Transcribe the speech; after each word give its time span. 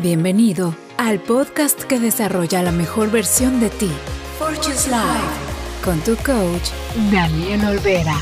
Bienvenido 0.00 0.74
al 0.96 1.20
podcast 1.20 1.82
que 1.82 2.00
desarrolla 2.00 2.62
la 2.62 2.72
mejor 2.72 3.10
versión 3.10 3.60
de 3.60 3.68
ti, 3.68 3.90
Fortune's 4.38 4.86
Life, 4.86 5.84
con 5.84 6.00
tu 6.00 6.16
coach, 6.24 6.70
Daniel 7.12 7.62
Olvera, 7.66 8.16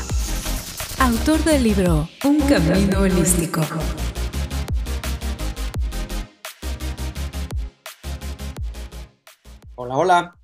autor 0.99 1.41
del 1.45 1.63
libro 1.63 2.09
Un 2.25 2.41
Camino 2.41 2.99
Holístico. 2.99 3.61
Hola, 9.75 9.97
hola. 9.97 10.35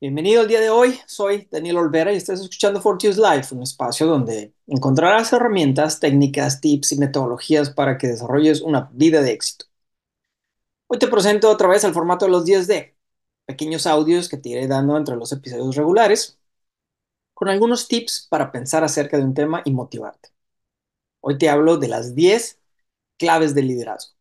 Bienvenido 0.00 0.40
al 0.40 0.48
día 0.48 0.60
de 0.60 0.70
hoy. 0.70 0.98
Soy 1.06 1.46
Daniel 1.50 1.76
Olvera 1.76 2.10
y 2.10 2.16
estás 2.16 2.40
escuchando 2.40 2.80
Fortune's 2.80 3.18
Life, 3.18 3.54
un 3.54 3.62
espacio 3.62 4.06
donde 4.06 4.54
encontrarás 4.66 5.30
herramientas, 5.34 6.00
técnicas, 6.00 6.62
tips 6.62 6.92
y 6.92 6.98
metodologías 6.98 7.68
para 7.68 7.98
que 7.98 8.06
desarrolles 8.06 8.62
una 8.62 8.88
vida 8.94 9.20
de 9.20 9.32
éxito. 9.32 9.66
Hoy 10.94 10.98
te 11.00 11.08
presento 11.08 11.50
otra 11.50 11.66
vez 11.66 11.84
al 11.84 11.92
formato 11.92 12.24
de 12.24 12.30
los 12.30 12.44
10D, 12.44 12.94
pequeños 13.46 13.84
audios 13.84 14.28
que 14.28 14.36
te 14.36 14.50
iré 14.50 14.68
dando 14.68 14.96
entre 14.96 15.16
los 15.16 15.32
episodios 15.32 15.74
regulares, 15.74 16.38
con 17.34 17.48
algunos 17.48 17.88
tips 17.88 18.28
para 18.30 18.52
pensar 18.52 18.84
acerca 18.84 19.16
de 19.18 19.24
un 19.24 19.34
tema 19.34 19.60
y 19.64 19.72
motivarte. 19.72 20.28
Hoy 21.20 21.38
te 21.38 21.48
hablo 21.48 21.78
de 21.78 21.88
las 21.88 22.14
10 22.14 22.60
claves 23.18 23.56
del 23.56 23.68
liderazgo. 23.68 24.14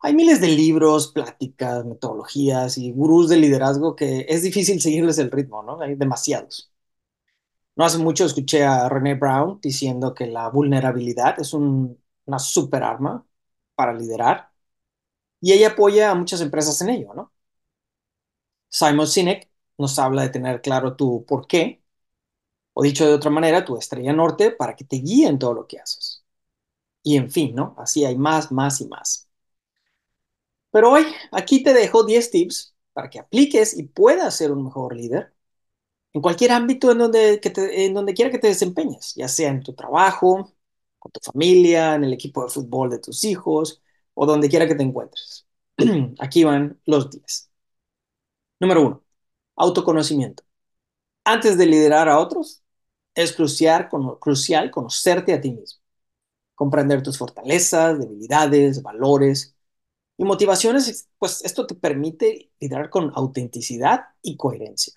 Hay 0.00 0.14
miles 0.14 0.40
de 0.40 0.48
libros, 0.48 1.12
pláticas, 1.12 1.84
metodologías 1.84 2.76
y 2.76 2.90
gurús 2.92 3.28
de 3.28 3.36
liderazgo 3.36 3.96
que 3.96 4.26
es 4.28 4.42
difícil 4.42 4.80
seguirles 4.80 5.18
el 5.18 5.30
ritmo, 5.30 5.62
¿no? 5.62 5.80
Hay 5.80 5.94
demasiados. 5.94 6.72
No 7.76 7.84
hace 7.84 7.98
mucho 7.98 8.24
escuché 8.24 8.64
a 8.64 8.88
René 8.88 9.14
Brown 9.14 9.60
diciendo 9.62 10.14
que 10.14 10.26
la 10.26 10.48
vulnerabilidad 10.48 11.38
es 11.40 11.54
una 11.54 12.38
super 12.38 12.82
arma 12.82 13.24
para 13.76 13.94
liderar 13.94 14.51
y 15.42 15.52
ella 15.52 15.70
apoya 15.70 16.12
a 16.12 16.16
muchas 16.16 16.40
empresas 16.42 16.80
en 16.82 16.90
ello, 16.90 17.14
¿no? 17.14 17.34
Simon 18.68 19.06
Sinek 19.06 19.50
nos 19.78 19.98
habla 19.98 20.22
de 20.22 20.28
tener 20.30 20.60
claro 20.62 20.96
tu 20.96 21.24
por 21.26 21.46
qué, 21.46 21.82
o 22.74 22.82
dicho 22.84 23.06
de 23.06 23.14
otra 23.14 23.30
manera, 23.30 23.64
tu 23.64 23.76
estrella 23.78 24.12
norte 24.14 24.52
para 24.52 24.76
que 24.76 24.84
te 24.84 24.96
guíe 24.98 25.28
en 25.28 25.38
todo 25.40 25.54
lo 25.54 25.66
que 25.66 25.80
haces. 25.80 26.24
Y 27.02 27.16
en 27.16 27.30
fin, 27.30 27.54
¿no? 27.54 27.74
Así 27.78 28.04
hay 28.04 28.16
más, 28.18 28.52
más 28.52 28.80
y 28.80 28.88
más. 28.88 29.28
Pero 30.70 30.90
hoy 30.92 31.04
aquí 31.32 31.62
te 31.62 31.72
dejo 31.74 32.04
10 32.04 32.30
tips 32.30 32.74
para 32.92 33.10
que 33.10 33.18
apliques 33.18 33.76
y 33.76 33.84
puedas 33.84 34.36
ser 34.36 34.52
un 34.52 34.64
mejor 34.64 34.94
líder 34.96 35.34
en 36.12 36.22
cualquier 36.22 36.52
ámbito 36.52 36.92
en 36.92 36.98
donde, 36.98 37.40
en 37.56 37.94
donde 37.94 38.14
quiera 38.14 38.30
que 38.30 38.38
te 38.38 38.48
desempeñes, 38.48 39.14
ya 39.16 39.28
sea 39.28 39.50
en 39.50 39.62
tu 39.62 39.74
trabajo, 39.74 40.52
con 40.98 41.12
tu 41.12 41.20
familia, 41.20 41.96
en 41.96 42.04
el 42.04 42.12
equipo 42.14 42.44
de 42.44 42.50
fútbol 42.50 42.90
de 42.90 42.98
tus 43.00 43.24
hijos 43.24 43.82
o 44.14 44.26
donde 44.26 44.48
quiera 44.48 44.66
que 44.68 44.74
te 44.74 44.82
encuentres. 44.82 45.46
Aquí 46.20 46.44
van 46.44 46.80
los 46.86 47.10
10. 47.10 47.50
Número 48.60 48.82
1. 48.82 49.02
Autoconocimiento. 49.56 50.44
Antes 51.24 51.58
de 51.58 51.66
liderar 51.66 52.08
a 52.08 52.18
otros, 52.18 52.62
es 53.14 53.32
crucial, 53.34 53.88
crucial 54.20 54.70
conocerte 54.70 55.34
a 55.34 55.40
ti 55.40 55.52
mismo, 55.52 55.80
comprender 56.54 57.02
tus 57.02 57.18
fortalezas, 57.18 57.98
debilidades, 57.98 58.82
valores 58.82 59.56
y 60.18 60.24
motivaciones, 60.24 61.08
pues 61.18 61.44
esto 61.44 61.66
te 61.66 61.74
permite 61.76 62.52
liderar 62.60 62.90
con 62.90 63.12
autenticidad 63.16 64.06
y 64.22 64.36
coherencia. 64.36 64.94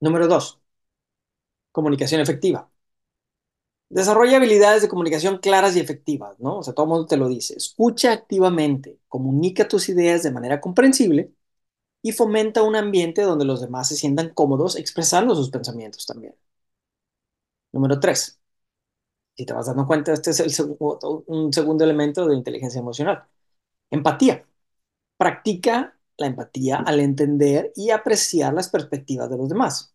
Número 0.00 0.28
dos, 0.28 0.60
comunicación 1.72 2.20
efectiva. 2.22 2.70
Desarrolla 3.94 4.36
habilidades 4.38 4.82
de 4.82 4.88
comunicación 4.88 5.38
claras 5.38 5.76
y 5.76 5.80
efectivas, 5.80 6.38
¿no? 6.40 6.58
O 6.58 6.62
sea, 6.64 6.74
todo 6.74 6.84
el 6.86 6.90
mundo 6.90 7.06
te 7.06 7.16
lo 7.16 7.28
dice. 7.28 7.54
Escucha 7.56 8.12
activamente, 8.12 8.98
comunica 9.08 9.68
tus 9.68 9.88
ideas 9.88 10.22
de 10.24 10.32
manera 10.32 10.60
comprensible 10.60 11.32
y 12.02 12.12
fomenta 12.12 12.62
un 12.62 12.76
ambiente 12.76 13.22
donde 13.22 13.44
los 13.46 13.60
demás 13.62 13.88
se 13.88 13.96
sientan 13.96 14.30
cómodos 14.34 14.76
expresando 14.76 15.34
sus 15.36 15.50
pensamientos 15.50 16.06
también. 16.06 16.34
Número 17.72 17.98
tres, 18.00 18.38
si 19.36 19.46
te 19.46 19.52
vas 19.52 19.66
dando 19.66 19.86
cuenta, 19.86 20.12
este 20.12 20.30
es 20.30 20.40
el 20.40 20.76
un 21.26 21.52
segundo 21.52 21.84
elemento 21.84 22.26
de 22.26 22.36
inteligencia 22.36 22.80
emocional. 22.80 23.24
Empatía. 23.90 24.46
Practica 25.18 25.98
la 26.18 26.28
empatía 26.28 26.78
al 26.78 27.00
entender 27.00 27.72
y 27.76 27.90
apreciar 27.90 28.54
las 28.54 28.68
perspectivas 28.70 29.30
de 29.30 29.38
los 29.38 29.48
demás. 29.48 29.94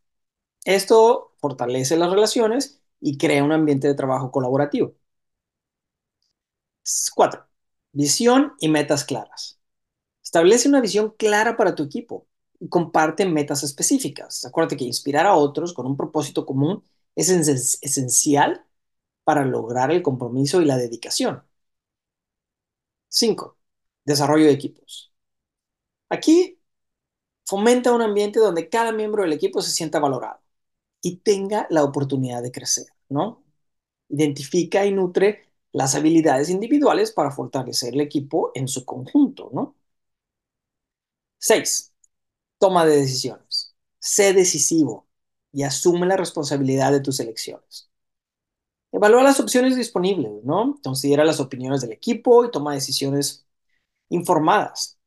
Esto 0.65 1.33
fortalece 1.39 1.97
las 1.97 2.11
relaciones 2.11 2.78
y 3.01 3.17
crea 3.17 3.43
un 3.43 3.51
ambiente 3.51 3.87
de 3.87 3.95
trabajo 3.95 4.31
colaborativo. 4.31 4.93
4. 7.15 7.45
Visión 7.91 8.53
y 8.59 8.69
metas 8.69 9.03
claras. 9.05 9.59
Establece 10.23 10.69
una 10.69 10.81
visión 10.81 11.13
clara 11.17 11.57
para 11.57 11.75
tu 11.75 11.83
equipo 11.83 12.27
y 12.59 12.69
comparte 12.69 13.25
metas 13.25 13.63
específicas. 13.63 14.45
Acuérdate 14.45 14.77
que 14.77 14.85
inspirar 14.85 15.25
a 15.25 15.35
otros 15.35 15.73
con 15.73 15.85
un 15.87 15.97
propósito 15.97 16.45
común 16.45 16.83
es 17.15 17.29
esencial 17.29 18.65
para 19.23 19.45
lograr 19.45 19.91
el 19.91 20.01
compromiso 20.03 20.61
y 20.61 20.65
la 20.65 20.77
dedicación. 20.77 21.43
5 23.09 23.57
desarrollo 24.05 24.45
de 24.47 24.53
equipos. 24.53 25.13
Aquí 26.09 26.59
fomenta 27.45 27.93
un 27.93 28.01
ambiente 28.01 28.39
donde 28.39 28.69
cada 28.69 28.91
miembro 28.91 29.23
del 29.23 29.33
equipo 29.33 29.61
se 29.61 29.71
sienta 29.71 29.99
valorado 29.99 30.41
y 31.01 31.17
tenga 31.17 31.67
la 31.69 31.83
oportunidad 31.83 32.43
de 32.43 32.51
crecer, 32.51 32.87
¿no? 33.09 33.43
Identifica 34.09 34.85
y 34.85 34.91
nutre 34.93 35.45
las 35.73 35.95
habilidades 35.95 36.49
individuales 36.49 37.11
para 37.11 37.31
fortalecer 37.31 37.93
el 37.95 38.01
equipo 38.01 38.51
en 38.55 38.67
su 38.67 38.85
conjunto, 38.85 39.49
¿no? 39.53 39.75
6. 41.39 41.93
Toma 42.59 42.85
de 42.85 42.97
decisiones. 42.97 43.75
Sé 43.99 44.33
decisivo 44.33 45.07
y 45.51 45.63
asume 45.63 46.05
la 46.07 46.17
responsabilidad 46.17 46.91
de 46.91 47.01
tus 47.01 47.19
elecciones. 47.19 47.89
Evalúa 48.91 49.23
las 49.23 49.39
opciones 49.39 49.75
disponibles, 49.75 50.43
¿no? 50.43 50.79
Considera 50.83 51.23
las 51.25 51.39
opiniones 51.39 51.81
del 51.81 51.91
equipo 51.91 52.45
y 52.45 52.51
toma 52.51 52.73
decisiones 52.73 53.45
informadas, 54.09 54.99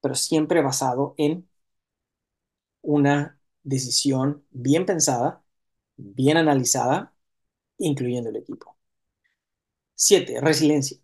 pero 0.00 0.14
siempre 0.16 0.62
basado 0.62 1.14
en 1.18 1.48
una 2.82 3.38
decisión 3.64 4.44
bien 4.50 4.86
pensada, 4.86 5.44
bien 5.96 6.36
analizada, 6.36 7.14
incluyendo 7.78 8.30
el 8.30 8.36
equipo. 8.36 8.76
Siete, 9.94 10.40
resiliencia. 10.40 10.98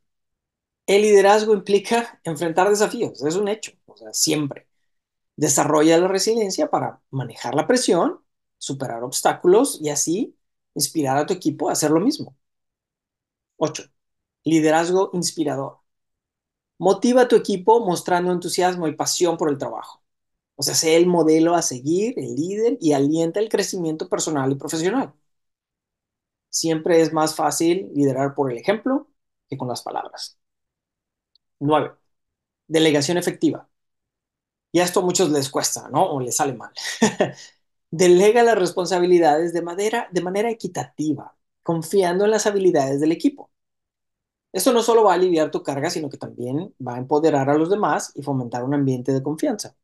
El 0.87 1.03
liderazgo 1.03 1.55
implica 1.55 2.21
enfrentar 2.25 2.69
desafíos, 2.71 3.23
es 3.25 3.37
un 3.37 3.49
hecho, 3.49 3.73
o 3.87 3.97
sea, 3.97 4.13
siempre. 4.15 4.69
Desarrolla 5.37 5.99
la 5.99 6.09
resiliencia 6.09 6.71
para 6.71 7.03
manejar 7.11 7.55
la 7.55 7.67
presión, 7.67 8.21
superar 8.59 9.05
obstáculos 9.05 9.81
y 9.83 9.91
así 9.91 10.37
inspirar 10.75 11.19
a 11.19 11.27
tu 11.27 11.35
equipo 11.35 11.69
a 11.71 11.73
hacer 11.73 11.91
lo 11.93 12.01
mismo. 12.01 12.37
Ocho, 13.57 13.85
liderazgo 14.45 15.11
inspirador. 15.15 15.81
Motiva 16.79 17.23
a 17.23 17.29
tu 17.29 17.37
equipo 17.37 17.79
mostrando 17.87 18.33
entusiasmo 18.33 18.89
y 18.89 18.97
pasión 18.97 19.37
por 19.37 19.49
el 19.51 19.59
trabajo. 19.59 20.03
O 20.59 20.63
sea, 20.65 20.75
sé 20.77 20.97
el 20.97 21.07
modelo 21.07 21.55
a 21.57 21.63
seguir, 21.63 22.15
el 22.19 22.35
líder 22.37 22.77
y 22.83 22.93
alienta 22.93 23.41
el 23.41 23.49
crecimiento 23.49 24.09
personal 24.11 24.53
y 24.53 24.57
profesional. 24.57 25.15
Siempre 26.51 27.01
es 27.01 27.11
más 27.15 27.35
fácil 27.35 27.91
liderar 27.95 28.35
por 28.35 28.53
el 28.53 28.59
ejemplo 28.59 29.09
que 29.49 29.57
con 29.57 29.69
las 29.69 29.83
palabras. 29.83 30.39
9. 31.61 31.93
Delegación 32.69 33.19
efectiva. 33.19 33.69
Y 34.73 34.81
esto 34.81 35.01
a 35.01 35.03
muchos 35.03 35.31
les 35.31 35.49
cuesta, 35.51 35.89
¿no? 35.91 36.05
O 36.13 36.21
les 36.21 36.37
sale 36.37 36.53
mal. 36.55 36.73
Delega 37.91 38.43
las 38.43 38.59
responsabilidades 38.59 39.53
de 39.53 39.63
de 40.13 40.23
manera 40.23 40.51
equitativa, 40.51 41.37
confiando 41.63 42.25
en 42.25 42.31
las 42.33 42.47
habilidades 42.47 43.01
del 43.01 43.13
equipo. 43.13 43.51
Esto 44.53 44.73
no 44.75 44.83
solo 44.83 45.05
va 45.05 45.13
a 45.13 45.15
aliviar 45.17 45.51
tu 45.51 45.63
carga, 45.63 45.89
sino 45.91 46.09
que 46.11 46.19
también 46.19 46.75
va 46.87 46.95
a 46.97 46.99
empoderar 46.99 47.49
a 47.51 47.57
los 47.59 47.71
demás 47.71 48.13
y 48.15 48.22
fomentar 48.22 48.63
un 48.65 48.75
ambiente 48.75 49.13
de 49.13 49.22
confianza. 49.22 49.75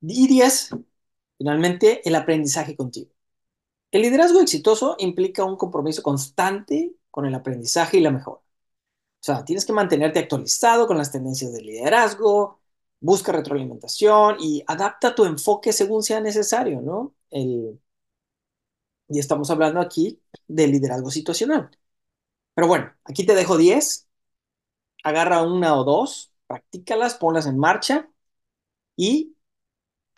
Y 0.00 0.28
10, 0.28 0.70
finalmente, 1.38 2.06
el 2.08 2.14
aprendizaje 2.14 2.76
contigo. 2.76 3.10
El 3.92 4.02
liderazgo 4.02 4.40
exitoso 4.40 4.96
implica 5.00 5.44
un 5.44 5.56
compromiso 5.56 6.02
constante 6.02 6.94
con 7.10 7.26
el 7.26 7.34
aprendizaje 7.34 7.98
y 7.98 8.00
la 8.00 8.10
mejora. 8.12 8.40
O 8.40 9.24
sea, 9.24 9.44
tienes 9.44 9.66
que 9.66 9.72
mantenerte 9.74 10.20
actualizado 10.20 10.86
con 10.86 10.98
las 10.98 11.12
tendencias 11.12 11.52
del 11.52 11.66
liderazgo, 11.66 12.60
busca 13.00 13.32
retroalimentación 13.32 14.36
y 14.40 14.64
adapta 14.66 15.14
tu 15.14 15.24
enfoque 15.26 15.72
según 15.72 16.02
sea 16.02 16.20
necesario, 16.20 16.80
¿no? 16.82 17.14
y 19.08 19.18
estamos 19.18 19.50
hablando 19.50 19.80
aquí 19.80 20.20
del 20.46 20.72
liderazgo 20.72 21.10
situacional. 21.10 21.70
Pero 22.54 22.68
bueno, 22.68 22.92
aquí 23.04 23.26
te 23.26 23.34
dejo 23.34 23.56
10. 23.56 24.08
Agarra 25.04 25.42
una 25.42 25.76
o 25.76 25.84
dos, 25.84 26.32
practícalas, 26.46 27.16
ponlas 27.16 27.46
en 27.46 27.58
marcha 27.58 28.10
y 28.96 29.36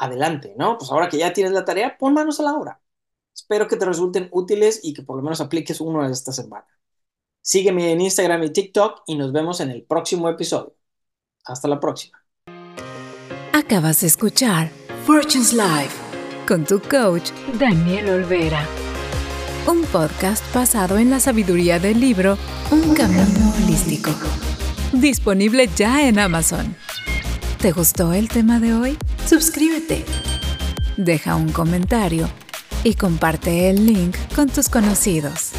adelante, 0.01 0.55
¿no? 0.57 0.79
Pues 0.79 0.91
ahora 0.91 1.09
que 1.09 1.19
ya 1.19 1.33
tienes 1.33 1.53
la 1.53 1.65
tarea, 1.65 1.97
pon 1.99 2.15
manos 2.15 2.41
a 2.41 2.43
la 2.43 2.55
obra. 2.55 2.81
Espero 3.35 3.69
que 3.69 3.77
te 3.77 3.85
resulten 3.85 4.29
útiles 4.33 4.81
y 4.83 4.93
que 4.93 5.03
por 5.03 5.17
lo 5.17 5.23
menos 5.23 5.41
apliques 5.41 5.81
uno 5.81 6.05
esta 6.09 6.33
semana. 6.33 6.67
Sígueme 7.43 7.93
en 7.93 8.01
Instagram 8.01 8.43
y 8.45 8.51
TikTok 8.51 9.03
y 9.07 9.17
nos 9.17 9.33
vemos 9.33 9.61
en 9.61 9.71
el 9.71 9.83
próximo 9.85 10.29
episodio. 10.29 10.75
Hasta 11.45 11.69
la 11.69 11.79
próxima. 11.79 12.19
Acabas 13.53 14.01
de 14.01 14.07
escuchar 14.09 14.71
Fortune's 15.07 15.53
Life 15.53 15.97
con 16.47 16.65
tu 16.65 16.81
coach 16.81 17.31
Daniel 17.59 18.11
Olvera. 18.11 18.67
Un 19.67 19.83
podcast 19.85 20.43
basado 20.55 20.99
en 20.99 21.11
la 21.11 21.21
sabiduría 21.21 21.79
del 21.79 22.01
libro 22.01 22.37
Un 22.71 22.95
Camino 22.95 23.55
Holístico. 23.57 24.11
Disponible 24.93 25.69
ya 25.77 26.09
en 26.09 26.19
Amazon. 26.19 26.75
¿Te 27.61 27.73
gustó 27.73 28.13
el 28.13 28.29
tema 28.29 28.59
de 28.59 28.75
hoy? 28.75 28.99
Suscríbete. 29.31 30.05
Deja 30.97 31.37
un 31.37 31.53
comentario 31.53 32.29
y 32.83 32.95
comparte 32.95 33.71
el 33.71 33.87
link 33.87 34.17
con 34.35 34.49
tus 34.49 34.69
conocidos. 34.69 35.50